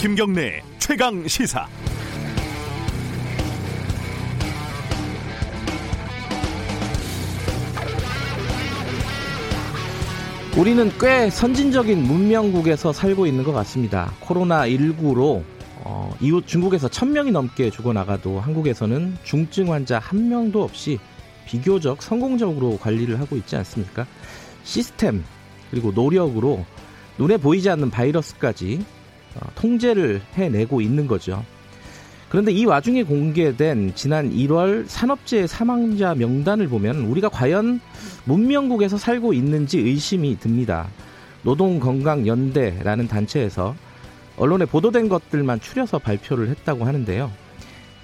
김경래 0.00 0.62
최강 0.78 1.28
시사. 1.28 1.68
우리는 10.56 10.90
꽤 10.98 11.28
선진적인 11.28 12.02
문명국에서 12.02 12.94
살고 12.94 13.26
있는 13.26 13.44
것 13.44 13.52
같습니다. 13.52 14.10
코로나19로 14.22 15.42
어, 15.84 16.16
이웃 16.22 16.46
중국에서 16.46 16.88
1000명이 16.88 17.32
넘게 17.32 17.68
죽어나가도 17.68 18.40
한국에서는 18.40 19.18
중증 19.22 19.70
환자 19.70 19.98
한 19.98 20.30
명도 20.30 20.62
없이 20.62 20.98
비교적 21.44 22.02
성공적으로 22.02 22.78
관리를 22.78 23.20
하고 23.20 23.36
있지 23.36 23.54
않습니까? 23.54 24.06
시스템 24.64 25.22
그리고 25.70 25.92
노력으로 25.92 26.64
눈에 27.18 27.36
보이지 27.36 27.68
않는 27.68 27.90
바이러스까지 27.90 28.82
어, 28.82 28.99
통제를 29.54 30.20
해내고 30.34 30.80
있는 30.80 31.06
거죠. 31.06 31.44
그런데 32.28 32.52
이 32.52 32.64
와중에 32.64 33.02
공개된 33.02 33.92
지난 33.96 34.30
1월 34.30 34.86
산업재해 34.86 35.48
사망자 35.48 36.14
명단을 36.14 36.68
보면 36.68 37.00
우리가 37.06 37.28
과연 37.28 37.80
문명국에서 38.24 38.98
살고 38.98 39.32
있는지 39.32 39.78
의심이 39.80 40.38
듭니다. 40.38 40.88
노동건강연대라는 41.42 43.08
단체에서 43.08 43.74
언론에 44.36 44.64
보도된 44.64 45.08
것들만 45.08 45.60
추려서 45.60 45.98
발표를 45.98 46.48
했다고 46.50 46.84
하는데요. 46.84 47.32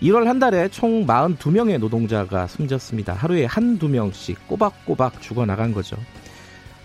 1월 0.02 0.24
한 0.24 0.38
달에 0.38 0.68
총 0.68 1.06
42명의 1.06 1.78
노동자가 1.78 2.46
숨졌습니다. 2.46 3.14
하루에 3.14 3.44
한두 3.44 3.88
명씩 3.88 4.46
꼬박꼬박 4.48 5.22
죽어나간 5.22 5.72
거죠. 5.72 5.96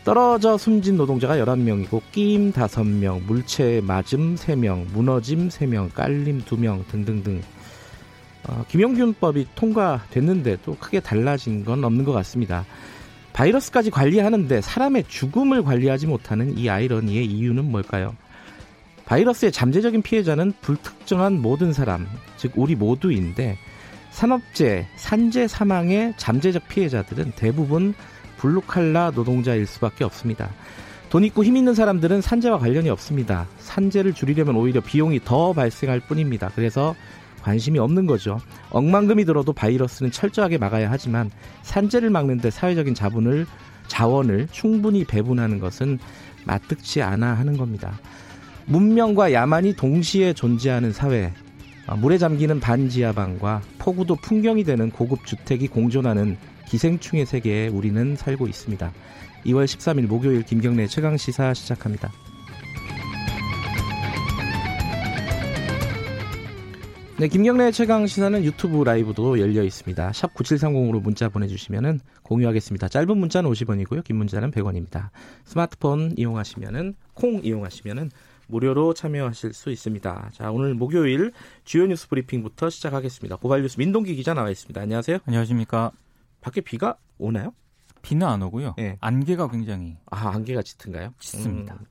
떨어져 0.03 0.57
숨진 0.57 0.97
노동자가 0.97 1.37
11명이고 1.37 2.01
끼임 2.11 2.51
5명, 2.51 3.23
물체 3.25 3.81
맞음 3.83 4.35
3명, 4.35 4.91
무너짐 4.91 5.49
3명, 5.49 5.93
깔림 5.93 6.41
2명 6.41 6.87
등등등 6.87 7.41
어, 8.47 8.65
김용균법이 8.67 9.47
통과됐는데도 9.53 10.77
크게 10.79 10.99
달라진 10.99 11.63
건 11.63 11.83
없는 11.83 12.03
것 12.03 12.11
같습니다. 12.13 12.65
바이러스까지 13.33 13.91
관리하는데 13.91 14.61
사람의 14.61 15.05
죽음을 15.07 15.63
관리하지 15.63 16.07
못하는 16.07 16.57
이 16.57 16.67
아이러니의 16.67 17.25
이유는 17.25 17.65
뭘까요? 17.71 18.15
바이러스의 19.05 19.51
잠재적인 19.51 20.01
피해자는 20.01 20.53
불특정한 20.61 21.39
모든 21.39 21.73
사람, 21.73 22.07
즉 22.37 22.53
우리 22.55 22.75
모두인데 22.75 23.57
산업재, 24.09 24.87
산재 24.95 25.47
사망의 25.47 26.15
잠재적 26.17 26.67
피해자들은 26.67 27.33
대부분 27.35 27.93
블루칼라 28.41 29.11
노동자일 29.11 29.67
수밖에 29.67 30.03
없습니다. 30.03 30.49
돈 31.09 31.23
있고 31.25 31.43
힘 31.43 31.57
있는 31.57 31.75
사람들은 31.75 32.21
산재와 32.21 32.57
관련이 32.57 32.89
없습니다. 32.89 33.47
산재를 33.59 34.13
줄이려면 34.13 34.55
오히려 34.55 34.81
비용이 34.81 35.19
더 35.23 35.53
발생할 35.53 35.99
뿐입니다. 36.01 36.49
그래서 36.55 36.95
관심이 37.43 37.79
없는 37.79 38.05
거죠. 38.07 38.39
억만금이 38.71 39.25
들어도 39.25 39.53
바이러스는 39.53 40.11
철저하게 40.11 40.57
막아야 40.57 40.89
하지만 40.89 41.29
산재를 41.63 42.09
막는데 42.09 42.49
사회적인 42.49 42.95
자본을 42.95 43.45
자원을 43.87 44.47
충분히 44.51 45.03
배분하는 45.03 45.59
것은 45.59 45.99
마뜩지 46.45 47.01
않아 47.01 47.33
하는 47.33 47.57
겁니다. 47.57 47.99
문명과 48.65 49.33
야만이 49.33 49.75
동시에 49.75 50.33
존재하는 50.33 50.93
사회, 50.93 51.33
물에 51.97 52.17
잠기는 52.17 52.59
반지하방과 52.59 53.61
폭우도 53.79 54.15
풍경이 54.17 54.63
되는 54.63 54.89
고급 54.89 55.25
주택이 55.25 55.67
공존하는 55.67 56.37
기생충의 56.71 57.25
세계에 57.25 57.67
우리는 57.67 58.15
살고 58.15 58.47
있습니다. 58.47 58.93
2월 59.45 59.65
13일 59.65 60.07
목요일 60.07 60.43
김경래 60.43 60.87
최강 60.87 61.17
시사 61.17 61.53
시작합니다. 61.53 62.09
네, 67.17 67.27
김경래 67.27 67.71
최강 67.71 68.07
시사는 68.07 68.45
유튜브 68.45 68.85
라이브도 68.85 69.37
열려 69.39 69.63
있습니다. 69.63 70.13
샵 70.13 70.33
9730으로 70.33 71.01
문자 71.01 71.27
보내주시면 71.27 71.99
공유하겠습니다. 72.23 72.87
짧은 72.87 73.17
문자는 73.17 73.51
50원이고요. 73.51 74.05
긴 74.05 74.15
문자는 74.15 74.51
100원입니다. 74.51 75.09
스마트폰 75.43 76.13
이용하시면은 76.15 76.95
콩 77.13 77.41
이용하시면은 77.43 78.11
무료로 78.47 78.93
참여하실 78.93 79.51
수 79.51 79.71
있습니다. 79.71 80.31
자, 80.33 80.51
오늘 80.51 80.73
목요일 80.73 81.33
주요 81.65 81.85
뉴스 81.85 82.07
브리핑부터 82.07 82.69
시작하겠습니다. 82.69 83.35
고발 83.35 83.61
뉴스 83.61 83.77
민동기 83.77 84.15
기자 84.15 84.33
나와 84.33 84.49
있습니다. 84.49 84.79
안녕하세요. 84.79 85.19
안녕하십니까. 85.25 85.91
밖에 86.41 86.61
비가 86.61 86.97
오나요? 87.17 87.53
비는 88.01 88.27
안 88.27 88.41
오고요. 88.41 88.73
네. 88.77 88.97
안개가 88.99 89.49
굉장히 89.49 89.97
아 90.09 90.29
안개가 90.29 90.63
짙은가요? 90.63 91.13
짙습니다. 91.19 91.75
음. 91.75 91.85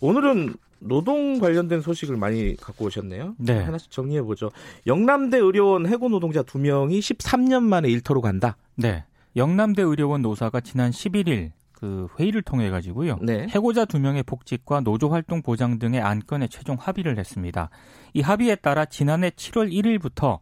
오늘은 0.00 0.54
노동 0.80 1.38
관련된 1.40 1.80
소식을 1.80 2.16
많이 2.16 2.54
갖고 2.56 2.84
오셨네요. 2.84 3.34
네. 3.38 3.62
하나씩 3.62 3.90
정리해 3.90 4.22
보죠. 4.22 4.50
영남대 4.86 5.38
의료원 5.38 5.86
해고 5.86 6.08
노동자 6.08 6.42
두 6.42 6.58
명이 6.58 7.00
13년 7.00 7.62
만에 7.62 7.88
일터로 7.88 8.20
간다. 8.20 8.56
네. 8.76 9.04
영남대 9.36 9.82
의료원 9.82 10.22
노사가 10.22 10.60
지난 10.60 10.90
11일 10.90 11.52
그 11.72 12.08
회의를 12.18 12.42
통해 12.42 12.70
가지고요. 12.70 13.18
네. 13.22 13.46
해고자 13.48 13.84
두 13.84 13.98
명의 14.00 14.22
복직과 14.22 14.80
노조 14.80 15.08
활동 15.10 15.42
보장 15.42 15.78
등의 15.78 16.00
안건에 16.00 16.48
최종 16.48 16.76
합의를 16.78 17.18
했습니다. 17.18 17.70
이 18.14 18.20
합의에 18.20 18.56
따라 18.56 18.84
지난해 18.84 19.30
7월 19.30 19.72
1일부터 19.72 20.38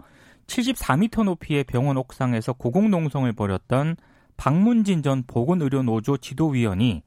74m 0.47 1.25
높이의 1.25 1.65
병원 1.65 1.97
옥상에서 1.97 2.53
고공농성을 2.55 3.33
벌였던 3.33 3.97
박문진 4.37 5.03
전 5.03 5.25
보건의료노조 5.27 6.19
지도위원이 6.19 7.03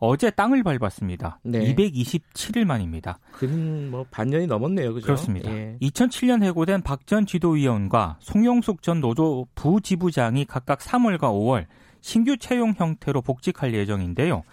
어제 0.00 0.30
땅을 0.30 0.62
밟았습니다. 0.62 1.40
네. 1.42 1.74
227일 1.74 2.64
만입니다. 2.64 3.18
그뭐 3.32 4.06
반년이 4.12 4.46
넘었네요. 4.46 4.94
그죠? 4.94 5.06
그렇습니다. 5.06 5.50
예. 5.50 5.76
2007년 5.82 6.44
해고된 6.44 6.82
박 6.82 7.00
전 7.06 7.26
지도위원과 7.26 8.18
송영숙 8.20 8.82
전 8.82 9.00
노조 9.00 9.46
부지부장이 9.56 10.44
각각 10.44 10.78
3월과 10.78 11.20
5월 11.20 11.66
신규 12.00 12.36
채용 12.36 12.74
형태로 12.76 13.22
복직할 13.22 13.74
예정인데요. 13.74 14.44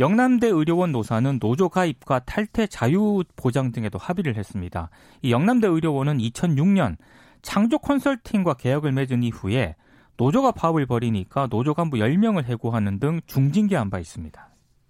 영남대 0.00 0.48
의료원 0.48 0.92
노사는 0.92 1.38
노조 1.38 1.68
가입과 1.68 2.20
탈퇴 2.20 2.66
자유 2.66 3.22
보장 3.36 3.70
등에도 3.70 3.98
합의를 3.98 4.34
했습니다. 4.36 4.88
이 5.22 5.30
영남대 5.30 5.68
의료원은 5.68 6.18
2006년 6.18 6.96
창조 7.42 7.78
컨설팅과 7.78 8.54
계약을 8.54 8.92
맺은 8.92 9.22
이후에 9.22 9.76
노조가 10.16 10.52
파업을 10.52 10.86
벌이니까 10.86 11.46
노조 11.48 11.74
간부 11.74 11.96
10명을 11.96 12.44
해고하는 12.44 13.00
등 13.00 13.20
중징계한 13.26 13.88
바 13.90 13.98
있습니다. 13.98 14.48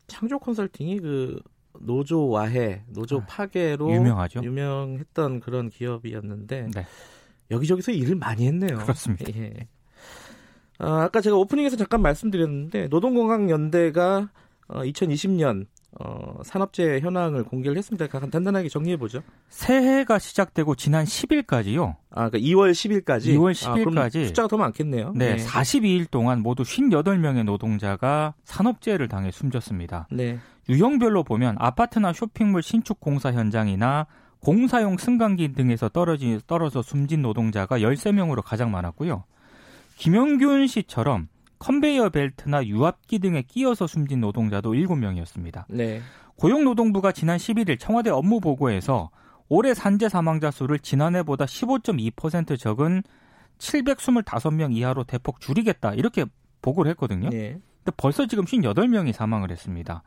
창조 0.09 0.39
컨설팅이 0.39 0.99
그 0.99 1.41
노조 1.79 2.29
와해, 2.29 2.83
노조 2.89 3.19
아, 3.19 3.27
파괴로 3.27 3.93
유명하죠. 3.93 4.43
유명했던 4.43 5.41
그런 5.41 5.69
기업이었는데 5.69 6.69
네. 6.75 6.87
여기저기서 7.51 7.93
일을 7.93 8.17
많이 8.17 8.47
했네요. 8.47 8.79
그렇습니다. 8.79 9.27
예. 9.37 9.69
아, 10.79 11.03
아까 11.03 11.21
제가 11.21 11.37
오프닝에서 11.37 11.77
잠깐 11.77 12.03
말씀드렸는데 12.03 12.89
노동건강연대가 12.89 14.31
어, 14.69 14.83
2020년 14.83 15.67
어, 16.03 16.41
산업재해 16.43 17.01
현황을 17.01 17.45
공개를 17.45 17.77
했습니다. 17.77 18.07
간단하게 18.07 18.71
정리해 18.71 18.97
보죠. 18.97 19.23
새해가 19.51 20.19
시작되고 20.19 20.75
지난 20.75 21.05
10일까지요. 21.05 21.97
아, 22.11 22.31
그러니까 22.31 22.39
2월 22.39 22.73
10일까지. 22.73 23.27
2월 23.37 23.53
10일까지 23.53 24.23
아, 24.23 24.27
숫자가 24.27 24.49
더 24.49 24.57
많겠네요. 24.57 25.13
네, 25.15 25.37
네, 25.37 25.45
42일 25.45 26.11
동안 26.11 26.41
모두 26.41 26.63
58명의 26.63 27.45
노동자가 27.45 28.33
산업재해를 28.45 29.09
당해 29.09 29.31
숨졌습니다. 29.31 30.09
네. 30.11 30.39
유형별로 30.71 31.23
보면 31.23 31.57
아파트나 31.59 32.15
쇼핑몰 32.15 32.63
신축 32.63 32.99
공사 32.99 33.33
현장이나 33.33 34.07
공사용 34.41 34.97
승강기 34.97 35.53
등에서 35.53 35.91
떨어지 35.91 36.39
떨어져 36.47 36.81
숨진 36.81 37.21
노동자가 37.21 37.79
13명으로 37.79 38.43
가장 38.43 38.71
많았고요. 38.71 39.25
김영균 39.97 40.67
씨처럼 40.67 41.29
컨베이어 41.61 42.09
벨트나 42.09 42.67
유압기 42.67 43.21
등에 43.21 43.43
끼어서 43.43 43.87
숨진 43.87 44.21
노동자도 44.21 44.73
7명이었습니다. 44.73 45.65
네. 45.69 46.01
고용노동부가 46.37 47.13
지난 47.13 47.37
11일 47.37 47.79
청와대 47.79 48.11
업무 48.11 48.41
보고에서 48.41 49.11
올해 49.49 49.75
산재 49.75 50.09
사망자 50.09 50.51
수를 50.51 50.79
지난해보다 50.79 51.45
15.2% 51.45 52.59
적은 52.59 53.03
725명 53.59 54.75
이하로 54.75 55.05
대폭 55.05 55.41
줄이겠다 55.41 55.93
이렇게 55.95 56.25
보고를 56.63 56.91
했거든요. 56.93 57.29
네. 57.29 57.61
근데 57.85 57.93
벌써 57.97 58.27
지금 58.27 58.45
58명이 58.47 59.13
사망을 59.13 59.51
했습니다. 59.51 60.03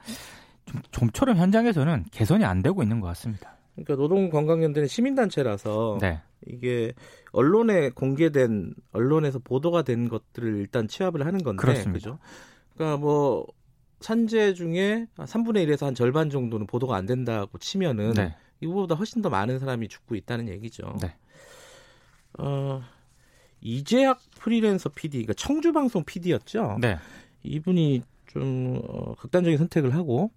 좀, 0.65 0.81
좀처럼 0.91 1.37
현장에서는 1.37 2.05
개선이 2.11 2.43
안 2.45 2.63
되고 2.63 2.81
있는 2.81 2.99
것 2.99 3.07
같습니다. 3.07 3.57
그러니까 3.75 3.95
노동건강연대는 3.95 4.87
시민단체라서 4.87 5.99
네. 6.01 6.19
이게 6.47 6.93
언론에 7.31 7.89
공개된 7.89 8.73
언론에서 8.91 9.39
보도가 9.39 9.83
된 9.83 10.09
것들을 10.09 10.57
일단 10.57 10.87
취합을 10.87 11.25
하는 11.25 11.43
건데 11.43 11.61
그렇습니다. 11.61 11.93
그죠? 11.93 12.19
그러니까 12.73 12.97
뭐 12.97 13.47
산재 13.99 14.53
중에 14.53 15.07
3분의 15.15 15.67
1에서 15.67 15.85
한 15.85 15.95
절반 15.95 16.29
정도는 16.29 16.67
보도가 16.67 16.95
안 16.95 17.05
된다고 17.05 17.57
치면은 17.57 18.13
네. 18.13 18.35
이거보다 18.59 18.95
훨씬 18.95 19.21
더 19.21 19.29
많은 19.29 19.59
사람이 19.59 19.87
죽고 19.87 20.15
있다는 20.15 20.49
얘기죠. 20.49 20.97
네. 21.01 21.15
어, 22.37 22.81
이재학 23.61 24.19
프리랜서 24.39 24.89
PD, 24.89 25.19
그러니까 25.19 25.33
청주방송 25.33 26.03
PD였죠. 26.03 26.77
네. 26.81 26.97
이분이 27.43 28.03
좀 28.27 28.81
어, 28.87 29.15
극단적인 29.15 29.57
선택을 29.57 29.93
하고 29.95 30.31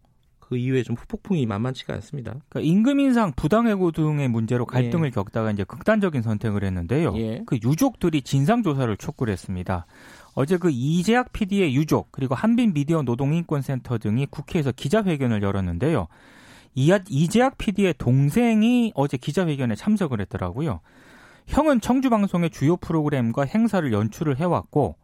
그 0.48 0.56
이후에 0.56 0.84
좀 0.84 0.94
후폭풍이 0.94 1.44
만만치가 1.44 1.93
않습니다. 1.94 2.37
그러니까 2.48 2.60
임금 2.60 3.00
인상, 3.00 3.32
부당해고 3.34 3.90
등의 3.90 4.28
문제로 4.28 4.64
갈등을 4.64 5.08
예. 5.08 5.10
겪다가 5.10 5.50
이제 5.50 5.64
극단적인 5.64 6.22
선택을 6.22 6.62
했는데요. 6.62 7.16
예. 7.16 7.43
그 7.46 7.56
유족들이 7.56 8.22
진상 8.22 8.62
조사를 8.62 8.96
촉구를 8.96 9.32
했습니다. 9.32 9.87
어제 10.34 10.56
그 10.56 10.70
이재학 10.70 11.32
PD의 11.32 11.75
유족 11.75 12.12
그리고 12.12 12.37
한빈 12.37 12.75
미디어 12.75 13.02
노동인권센터 13.02 13.98
등이 13.98 14.26
국회에서 14.26 14.70
기자회견을 14.70 15.43
열었는데요. 15.43 16.06
이재학 16.75 17.58
PD의 17.58 17.94
동생이 17.99 18.92
어제 18.94 19.16
기자회견에 19.16 19.75
참석을 19.75 20.20
했더라고요. 20.20 20.81
형은 21.49 21.81
청주 21.81 22.10
방송의 22.10 22.50
주요 22.50 22.76
프로그램과 22.76 23.46
행사를 23.46 23.92
연출을 23.92 24.38
해왔고 24.38 24.96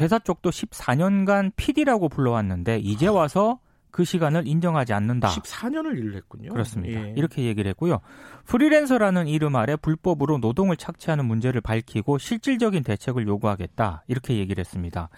회사 0.00 0.18
쪽도 0.18 0.50
14년간 0.50 1.52
PD라고 1.56 2.08
불러왔는데 2.08 2.78
이제 2.78 3.06
와서 3.06 3.58
그 3.92 4.04
시간을 4.04 4.48
인정하지 4.48 4.94
않는다. 4.94 5.28
14년을 5.28 5.96
일을 5.98 6.16
했군요. 6.16 6.50
그렇습니다. 6.50 7.00
예. 7.00 7.14
이렇게 7.14 7.44
얘기를 7.44 7.68
했고요. 7.68 8.00
프리랜서라는 8.46 9.28
이름 9.28 9.54
아래 9.54 9.76
불법으로 9.76 10.38
노동을 10.38 10.76
착취하는 10.76 11.26
문제를 11.26 11.60
밝히고 11.60 12.18
실질적인 12.18 12.82
대책을 12.82 13.28
요구하겠다. 13.28 14.04
이렇게 14.08 14.38
얘기를 14.38 14.60
했습니다. 14.60 15.10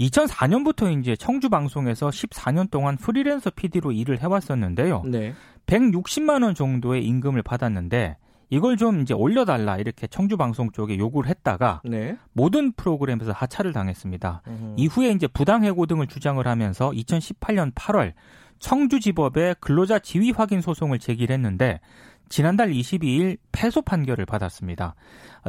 2004년부터 0.00 1.00
이제 1.00 1.14
청주 1.14 1.48
방송에서 1.48 2.08
14년 2.08 2.70
동안 2.70 2.96
프리랜서 2.96 3.50
PD로 3.50 3.92
일을 3.92 4.20
해왔었는데요. 4.20 5.04
네. 5.06 5.32
160만 5.66 6.42
원 6.42 6.56
정도의 6.56 7.06
임금을 7.06 7.42
받았는데 7.42 8.16
이걸 8.52 8.76
좀 8.76 9.00
이제 9.00 9.14
올려달라 9.14 9.78
이렇게 9.78 10.06
청주 10.06 10.36
방송 10.36 10.70
쪽에 10.72 10.98
요구를 10.98 11.30
했다가 11.30 11.80
네. 11.86 12.18
모든 12.34 12.72
프로그램에서 12.72 13.32
하차를 13.32 13.72
당했습니다. 13.72 14.42
으흠. 14.46 14.74
이후에 14.76 15.12
이제 15.12 15.26
부당해고 15.26 15.86
등을 15.86 16.06
주장을 16.06 16.46
하면서 16.46 16.90
2018년 16.90 17.72
8월 17.72 18.12
청주지법에 18.58 19.54
근로자 19.58 20.00
지위 20.00 20.32
확인 20.32 20.60
소송을 20.60 20.98
제기했는데 20.98 21.80
지난달 22.28 22.70
22일 22.72 23.38
패소 23.52 23.80
판결을 23.80 24.26
받았습니다. 24.26 24.96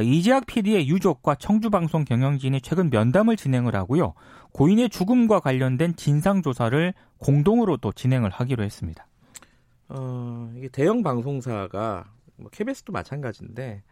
이재학 0.01 0.45
PD의 0.45 0.87
유족과 0.87 1.35
청주방송 1.35 2.05
경영진이 2.05 2.61
최근 2.61 2.89
면담을 2.89 3.35
진행을 3.35 3.75
하고요. 3.75 4.13
고인의 4.53 4.89
죽음과 4.89 5.41
관련된 5.41 5.97
진상 5.97 6.41
조사를 6.41 6.93
공동으로 7.17 7.75
또 7.75 7.91
진행을 7.91 8.29
하기로 8.29 8.63
했습니다. 8.63 9.05
어, 9.89 10.49
이게 10.55 10.69
대형 10.69 11.03
방송사가 11.03 12.05
뭐 12.37 12.49
KBS도 12.51 12.91
마찬가지인데 12.91 13.83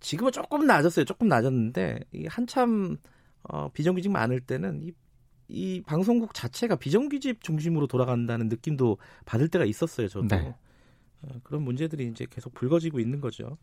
지금은 0.00 0.32
조금 0.32 0.66
낮았어요. 0.66 1.04
조금 1.04 1.28
낮았는데 1.28 2.00
이 2.12 2.26
한참 2.26 2.96
어, 3.42 3.70
비정규직 3.70 4.10
많을 4.12 4.40
때는 4.40 4.82
이, 4.82 4.92
이 5.48 5.82
방송국 5.84 6.34
자체가 6.34 6.76
비정규직 6.76 7.42
중심으로 7.42 7.86
돌아간다는 7.86 8.48
느낌도 8.48 8.98
받을 9.24 9.48
때가 9.48 9.64
있었어요. 9.64 10.08
저도 10.08 10.26
네. 10.28 10.54
어, 11.22 11.28
그런 11.42 11.62
문제들이 11.62 12.08
이제 12.08 12.26
계속 12.30 12.54
불거지고 12.54 13.00
있는 13.00 13.20
거죠. 13.20 13.56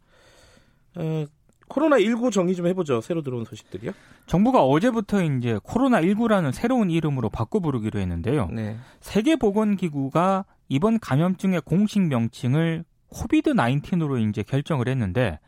어, 0.95 1.25
코로나 1.67 1.99
19 1.99 2.31
정리 2.31 2.55
좀 2.55 2.65
해보죠. 2.67 2.99
새로 2.99 3.21
들어온 3.21 3.45
소식들이요. 3.45 3.91
정부가 4.25 4.63
어제부터 4.63 5.23
이제 5.23 5.59
코로나 5.63 6.01
19라는 6.01 6.51
새로운 6.51 6.89
이름으로 6.89 7.29
바꿔 7.29 7.59
부르기로 7.59 7.99
했는데요. 7.99 8.47
네. 8.47 8.77
세계보건기구가 9.01 10.45
이번 10.67 10.99
감염증의 10.99 11.61
공식 11.61 12.01
명칭을 12.01 12.85
코비드 13.09 13.51
19으로 13.53 14.29
이제 14.29 14.43
결정을 14.43 14.87
했는데 14.87 15.39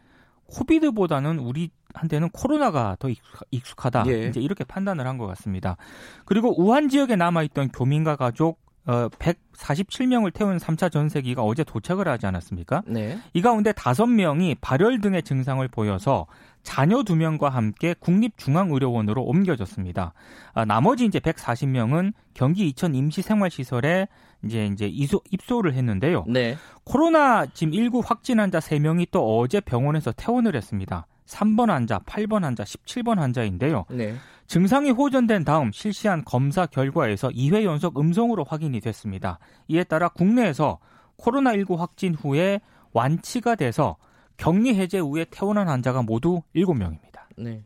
코비드보다는 0.48 1.40
우리한테는 1.40 2.30
코로나가 2.32 2.98
더 3.00 3.08
익숙하다. 3.52 4.04
예. 4.08 4.28
이제 4.28 4.42
이렇게 4.42 4.64
판단을 4.64 5.08
한 5.08 5.18
것 5.18 5.28
같습니다. 5.28 5.78
그리고 6.26 6.60
우한 6.62 6.90
지역에 6.90 7.16
남아 7.16 7.44
있던 7.44 7.70
교민과 7.70 8.16
가족 8.16 8.60
어, 8.88 9.08
147명을 9.10 10.34
태운 10.34 10.58
3차 10.58 10.92
전세기가 10.92 11.44
어제 11.44 11.64
도착을 11.64 12.08
하지 12.08 12.26
않았습니까? 12.26 12.82
네. 12.88 13.20
이 13.34 13.42
가운데 13.42 13.72
5명이 13.74 14.58
발열 14.60 15.02
등의 15.02 15.22
증상을 15.22 15.66
보여서 15.68 16.26
자녀 16.64 16.98
2명과 17.04 17.50
함께 17.50 17.96
국립중앙의료원으로 18.00 19.24
옮겨졌습니다. 19.24 20.14
아, 20.54 20.66
나머지 20.66 21.06
이제 21.06 21.20
140명은 21.20 22.14
경기 22.34 22.68
이천 22.68 22.96
임시생활시설에 22.96 24.08
이제 24.44 24.66
이제 24.68 24.88
이소, 24.88 25.22
입소를 25.30 25.74
했는데요. 25.74 26.26
네. 26.28 26.58
코로나 26.84 27.46
지금 27.48 27.74
19 27.74 28.02
확진 28.06 28.40
환자 28.40 28.60
3명이 28.60 29.08
또 29.12 29.40
어제 29.40 29.60
병원에서 29.60 30.12
퇴원을 30.12 30.56
했습니다. 30.56 31.08
3번 31.26 31.68
환자, 31.68 32.00
8번 32.00 32.42
환자, 32.42 32.64
17번 32.64 33.18
환자인데요. 33.18 33.86
네. 33.90 34.16
증상이 34.48 34.92
호전된 34.92 35.46
다음 35.46 35.72
실시한 35.72 36.26
검사 36.26 36.66
결과에서 36.66 37.30
2회 37.30 37.64
연속 37.64 37.98
음성으로 37.98 38.44
확인이 38.44 38.82
됐습니다. 38.82 39.40
이에 39.70 39.84
따라 39.86 40.10
국내에서 40.10 40.80
코로나19 41.18 41.78
확진 41.78 42.14
후에 42.14 42.60
완치가 42.92 43.56
돼서 43.56 43.96
격리 44.38 44.76
해제 44.76 45.00
후에 45.00 45.26
퇴원한 45.30 45.68
환자가 45.68 46.02
모두 46.02 46.42
7명입니다. 46.56 47.22
네. 47.38 47.64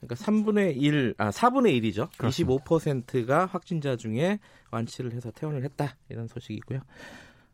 그러니까 0.00 0.14
3분의 0.14 0.80
1, 0.80 1.14
아 1.18 1.30
4분의 1.30 1.80
1이죠. 1.80 2.08
그렇습니다. 2.16 2.64
25%가 2.64 3.46
확진자 3.46 3.96
중에 3.96 4.38
완치를 4.70 5.12
해서 5.12 5.30
퇴원을 5.30 5.64
했다. 5.64 5.96
이런 6.08 6.26
소식이고요. 6.26 6.80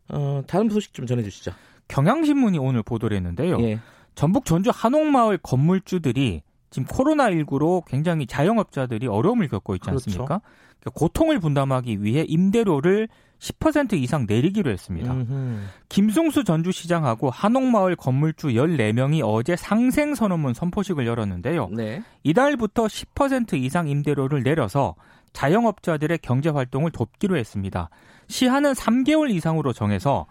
어, 0.09 0.43
다음 0.47 0.71
소식 0.71 0.95
좀 0.95 1.07
전해 1.07 1.23
주시죠. 1.23 1.53
경향신문이 1.89 2.59
오늘 2.59 2.83
보도를 2.83 3.17
했는데요. 3.17 3.61
예. 3.63 3.81
전북 4.15 4.45
전주 4.45 4.71
한옥마을 4.73 5.39
건물주들이 5.39 6.43
지금 6.77 6.87
코로나19로 6.89 7.83
굉장히 7.87 8.27
자영업자들이 8.27 9.07
어려움을 9.07 9.49
겪고 9.49 9.77
있지 9.77 9.89
그렇죠. 9.89 10.11
않습니까? 10.11 10.43
그렇죠. 10.81 10.91
고통을 10.95 11.39
분담하기 11.39 12.03
위해 12.03 12.23
임대료를 12.29 13.09
10% 13.39 13.95
이상 13.95 14.27
내리기로 14.29 14.71
했습니다. 14.71 15.11
음흠. 15.11 15.61
김승수 15.89 16.45
전주시장하고 16.45 17.31
한옥마을 17.31 17.97
건물주 17.97 18.49
14명이 18.49 19.23
어제 19.25 19.57
상생선언문 19.57 20.53
선포식을 20.53 21.07
열었는데요. 21.07 21.71
네. 21.73 22.03
이달부터 22.25 22.85
10% 22.85 23.55
이상 23.55 23.89
임대료를 23.89 24.43
내려서 24.43 24.97
자영업자들의 25.33 26.19
경제 26.21 26.51
활동을 26.51 26.91
돕기로 26.91 27.39
했습니다. 27.39 27.89
시한은 28.29 28.73
3개월 28.73 29.31
이상으로 29.31 29.73
정해서 29.73 30.27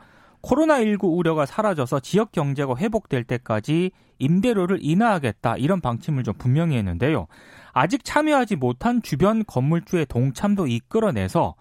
코로나19 0.46 1.18
우려가 1.18 1.46
사라져서 1.46 2.00
지역 2.02 2.32
경제가 2.32 2.76
회복될 2.78 3.24
때까지 3.24 3.92
임대료를 4.20 4.80
인하하겠다 4.82 5.58
이런 5.58 5.82
방침을 5.82 6.24
좀 6.24 6.36
분명히 6.38 6.78
했는데요. 6.78 7.28
아직 7.74 8.06
참여하지 8.06 8.56
못한 8.56 9.02
주변 9.02 9.44
건물주의 9.46 10.06
동참도 10.06 10.68
이끌어내서 10.68 11.56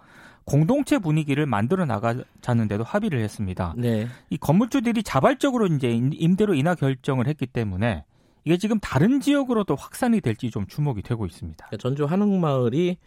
공동체 0.45 0.99
분위기를 0.99 1.47
만들어 1.47 1.87
나가자는데도 1.87 2.85
합의를 2.85 3.21
했습니다. 3.21 3.75
네. 3.79 4.07
이 4.29 4.37
건물주들이 4.37 5.03
자발적으로 5.03 5.67
이제 5.67 5.91
임대료 5.91 6.55
인하 6.55 6.75
결정을 6.75 7.27
했기 7.27 7.47
때문에 7.47 8.05
이게 8.45 8.59
지금 8.59 8.79
다른 8.79 9.21
지역으로도 9.21 9.75
확산이 9.75 10.21
될지 10.21 10.51
좀 10.51 10.67
주목이 10.67 11.03
되고 11.03 11.25
있습니다. 11.25 11.67
전주 11.79 12.05
한옥마을이 12.05 12.99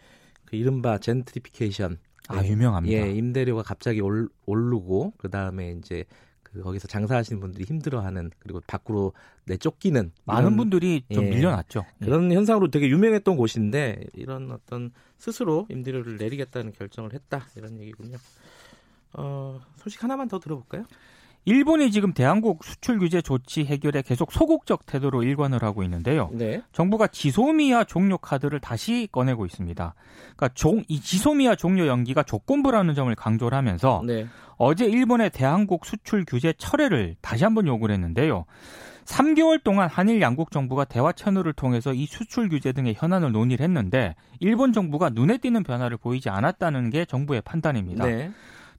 그 0.44 0.56
이른바 0.56 0.98
젠트리피케이션 0.98 1.98
아 2.28 2.44
유명합니다. 2.44 2.96
예, 2.96 3.10
임대료가 3.12 3.62
갑자기 3.62 4.00
올, 4.00 4.28
오르고 4.46 5.14
그 5.16 5.30
다음에 5.30 5.72
이제 5.72 6.04
그 6.42 6.62
거기서 6.62 6.88
장사하시는 6.88 7.40
분들이 7.40 7.64
힘들어하는 7.64 8.30
그리고 8.38 8.60
밖으로 8.66 9.12
내쫓기는 9.44 10.12
많은 10.24 10.56
분들이 10.56 11.02
좀 11.12 11.24
예, 11.24 11.30
밀려났죠. 11.30 11.84
예. 12.02 12.04
그런 12.04 12.30
현상으로 12.32 12.70
되게 12.70 12.88
유명했던 12.88 13.36
곳인데 13.36 14.04
이런 14.14 14.50
어떤 14.50 14.92
스스로 15.18 15.66
임대료를 15.70 16.16
내리겠다는 16.16 16.72
결정을 16.72 17.12
했다 17.14 17.46
이런 17.56 17.78
얘기군요. 17.80 18.16
어, 19.14 19.60
소식 19.76 20.02
하나만 20.02 20.28
더 20.28 20.38
들어볼까요? 20.38 20.84
일본이 21.48 21.90
지금 21.90 22.12
대한국 22.12 22.62
수출 22.62 22.98
규제 22.98 23.22
조치 23.22 23.64
해결에 23.64 24.02
계속 24.02 24.32
소극적 24.32 24.84
태도로 24.84 25.22
일관을 25.22 25.62
하고 25.62 25.82
있는데요. 25.82 26.28
네. 26.30 26.60
정부가 26.72 27.06
지소미아 27.06 27.84
종료 27.84 28.18
카드를 28.18 28.60
다시 28.60 29.08
꺼내고 29.10 29.46
있습니다. 29.46 29.94
그러니까 30.36 30.48
종, 30.52 30.84
이 30.88 31.00
지소미아 31.00 31.54
종료 31.54 31.86
연기가 31.86 32.22
조건부라는 32.22 32.94
점을 32.94 33.14
강조를 33.14 33.56
하면서 33.56 34.02
네. 34.04 34.26
어제 34.58 34.84
일본의 34.84 35.30
대한국 35.30 35.86
수출 35.86 36.26
규제 36.26 36.52
철회를 36.52 37.16
다시 37.22 37.44
한번 37.44 37.66
요구를 37.66 37.94
했는데요. 37.94 38.44
3개월 39.06 39.62
동안 39.64 39.88
한일 39.88 40.20
양국 40.20 40.50
정부가 40.50 40.84
대화 40.84 41.12
채널을 41.12 41.54
통해서 41.54 41.94
이 41.94 42.04
수출 42.04 42.50
규제 42.50 42.72
등의 42.72 42.94
현안을 42.98 43.32
논의를 43.32 43.64
했는데 43.64 44.16
일본 44.38 44.74
정부가 44.74 45.08
눈에 45.08 45.38
띄는 45.38 45.62
변화를 45.62 45.96
보이지 45.96 46.28
않았다는 46.28 46.90
게 46.90 47.06
정부의 47.06 47.40
판단입니다. 47.40 48.04
네. 48.04 48.30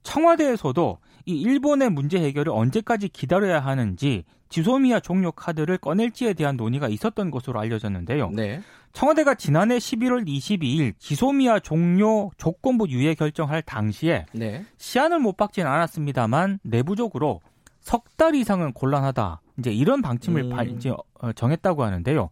청와대에서도 0.02 0.98
이 1.26 1.40
일본의 1.40 1.90
문제 1.90 2.18
해결을 2.18 2.52
언제까지 2.52 3.08
기다려야 3.08 3.60
하는지 3.60 4.24
지소미아 4.48 5.00
종료 5.00 5.30
카드를 5.30 5.78
꺼낼지에 5.78 6.34
대한 6.34 6.56
논의가 6.56 6.88
있었던 6.88 7.30
것으로 7.30 7.60
알려졌는데요. 7.60 8.30
네. 8.30 8.60
청와대가 8.92 9.34
지난해 9.36 9.78
11월 9.78 10.26
22일 10.26 10.94
지소미아 10.98 11.60
종료 11.60 12.30
조건부 12.36 12.88
유예 12.88 13.14
결정할 13.14 13.62
당시에 13.62 14.26
네. 14.32 14.64
시한을 14.78 15.20
못 15.20 15.36
박진 15.36 15.66
않았습니다만 15.66 16.58
내부적으로 16.64 17.40
석 17.80 18.04
달 18.20 18.34
이상은 18.34 18.72
곤란하다. 18.74 19.40
이제 19.58 19.72
이런 19.72 20.02
방침을 20.02 20.42
음. 20.44 20.50
발, 20.50 20.68
이제 20.68 20.90
어, 20.90 21.32
정했다고 21.32 21.82
하는데요. 21.82 22.28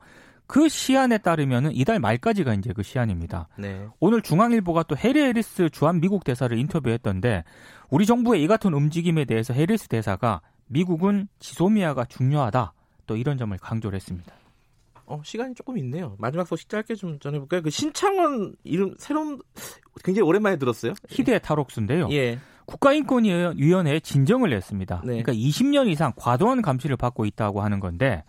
그 0.49 0.67
시한에 0.69 1.19
따르면은 1.19 1.73
이달 1.75 2.00
말까지가 2.00 2.55
이제 2.55 2.73
그 2.73 2.83
시한입니다. 2.83 3.49
네. 3.59 3.87
오늘 4.00 4.23
중앙일보가 4.23 4.85
또 4.85 4.97
해리 4.97 5.21
해리스 5.21 5.69
주한 5.69 6.00
미국 6.00 6.25
대사를 6.25 6.57
인터뷰했던데 6.59 7.45
우리 7.90 8.07
정부의 8.07 8.43
이 8.43 8.47
같은 8.47 8.73
움직임에 8.73 9.26
대해서 9.26 9.52
해리스 9.52 9.88
대사가 9.88 10.40
미국은 10.67 11.28
지소미아가 11.38 12.07
중요하다. 12.07 12.73
또 13.07 13.17
이런 13.17 13.37
점을 13.37 13.57
강조를 13.59 13.97
했습니다. 13.97 14.33
어, 15.05 15.21
시간이 15.23 15.55
조금 15.55 15.76
있네요. 15.78 16.17
마지막 16.19 16.47
소식 16.47 16.71
짧게 16.71 16.95
좀 16.95 17.19
전해볼까요? 17.19 17.61
그 17.62 17.69
신창원 17.69 18.55
이름 18.64 18.95
새로운 18.99 19.38
굉장히 20.02 20.26
오랜만에 20.26 20.57
들었어요. 20.57 20.95
희대 21.11 21.38
탈옥수인데요. 21.40 22.09
예. 22.12 22.38
국가인권위원회에 22.64 24.00
진정을 24.00 24.49
냈습니다. 24.50 25.02
네. 25.05 25.23
그러니까 25.23 25.33
20년 25.33 25.88
이상 25.88 26.12
과도한 26.17 26.62
감시를 26.62 26.97
받고 26.97 27.26
있다고 27.26 27.61
하는 27.61 27.81
건데 27.81 28.25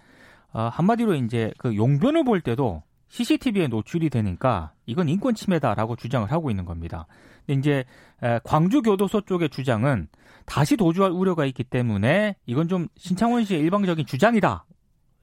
어, 0.51 0.69
한마디로 0.71 1.15
이제 1.15 1.51
그 1.57 1.75
용변을 1.75 2.23
볼 2.23 2.41
때도 2.41 2.83
CCTV에 3.09 3.67
노출이 3.67 4.09
되니까 4.09 4.71
이건 4.85 5.09
인권 5.09 5.35
침해다라고 5.35 5.95
주장을 5.95 6.31
하고 6.31 6.49
있는 6.49 6.65
겁니다. 6.65 7.07
근데 7.45 7.59
이제 7.59 7.85
에, 8.23 8.39
광주 8.43 8.81
교도소 8.81 9.21
쪽의 9.21 9.49
주장은 9.49 10.07
다시 10.45 10.77
도주할 10.77 11.11
우려가 11.11 11.45
있기 11.45 11.63
때문에 11.63 12.35
이건 12.45 12.67
좀 12.67 12.87
신창원 12.97 13.45
씨의 13.45 13.61
일방적인 13.61 14.05
주장이다. 14.05 14.65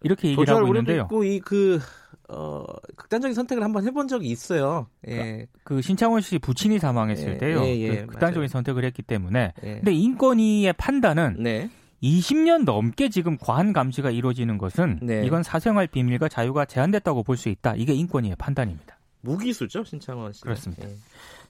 이렇게 0.02 0.28
얘기를 0.28 0.44
도주할 0.44 0.62
하고 0.62 0.70
우려도 0.70 0.92
있는데요. 0.92 1.04
있고 1.04 1.24
이그 1.24 1.80
어, 2.28 2.64
극단적인 2.96 3.34
선택을 3.34 3.62
한번 3.62 3.84
해본 3.84 4.08
적이 4.08 4.28
있어요. 4.28 4.88
예. 5.08 5.46
그 5.62 5.80
신창원 5.80 6.20
씨 6.20 6.38
부친이 6.38 6.78
사망했을 6.78 7.34
예, 7.34 7.38
때요. 7.38 7.60
예, 7.62 7.76
예, 7.78 7.88
그 8.00 8.06
극단적인 8.06 8.40
맞아요. 8.40 8.48
선택을 8.48 8.84
했기 8.84 9.02
때문에. 9.02 9.52
예. 9.62 9.74
근데 9.76 9.92
인권위의 9.92 10.72
판단은 10.72 11.36
네. 11.38 11.70
20년 12.02 12.64
넘게 12.64 13.08
지금 13.08 13.36
과한 13.38 13.72
감시가 13.72 14.10
이루어지는 14.10 14.58
것은 14.58 15.00
네. 15.02 15.24
이건 15.24 15.42
사생활 15.42 15.86
비밀과 15.86 16.28
자유가 16.28 16.64
제한됐다고 16.64 17.22
볼 17.22 17.36
수 17.36 17.48
있다. 17.48 17.74
이게 17.76 17.92
인권위의 17.94 18.36
판단입니다. 18.36 18.98
무기수죠, 19.22 19.84
신창원 19.84 20.32
씨. 20.32 20.42
그렇습니다. 20.42 20.88
예. 20.88 20.94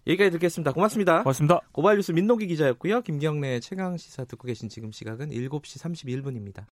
여기까지 0.06 0.30
듣겠습니다. 0.32 0.72
고맙습니다. 0.72 1.22
고맙습니다. 1.24 1.60
고발뉴스 1.72 2.12
민노기 2.12 2.46
기자였고요. 2.46 3.02
김경래 3.02 3.58
최강 3.60 3.96
시사 3.96 4.24
듣고 4.24 4.46
계신 4.46 4.68
지금 4.68 4.92
시각은 4.92 5.30
7시 5.30 5.80
31분입니다. 5.82 6.62